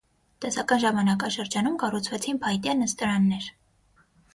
Դասական 0.45 0.81
ժամանակշրջանում 0.83 1.77
կառուցվեցին 1.85 2.43
փայտե 2.47 2.79
նստարաններ։ 2.83 3.57